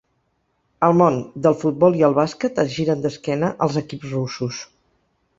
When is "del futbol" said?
1.47-1.99